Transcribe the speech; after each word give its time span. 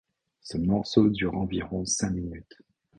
Ce 0.41 0.57
morceau 0.57 1.09
dure 1.11 1.37
environ 1.37 1.85
cinq 1.85 2.09
minutes. 2.09 2.55